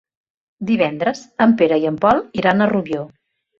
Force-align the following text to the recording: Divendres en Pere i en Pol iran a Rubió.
Divendres 0.69 1.21
en 1.47 1.55
Pere 1.61 1.79
i 1.85 1.87
en 1.93 2.01
Pol 2.07 2.25
iran 2.43 2.67
a 2.67 2.73
Rubió. 2.75 3.07